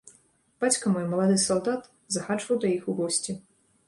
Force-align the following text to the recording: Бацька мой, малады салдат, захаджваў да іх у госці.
Бацька 0.63 0.93
мой, 0.93 1.03
малады 1.11 1.35
салдат, 1.43 1.83
захаджваў 2.15 2.57
да 2.65 2.71
іх 2.79 2.89
у 2.95 2.97
госці. 3.01 3.37